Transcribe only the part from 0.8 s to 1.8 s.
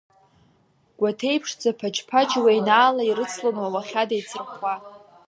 Гәаҭеи ԥшӡа